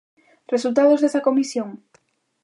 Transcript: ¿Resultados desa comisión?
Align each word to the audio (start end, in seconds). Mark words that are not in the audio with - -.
¿Resultados 0.53 1.01
desa 1.03 1.25
comisión? 1.27 1.69